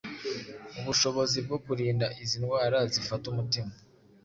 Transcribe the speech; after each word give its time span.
ubushobozi 0.79 1.37
bwo 1.45 1.57
kurinda 1.65 2.05
izi 2.23 2.37
ndwara 2.41 2.77
zifata 2.93 3.25
umutima 3.31 3.73